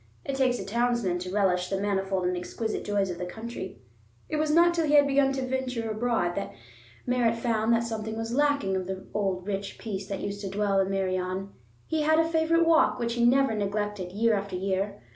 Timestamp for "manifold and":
1.79-2.35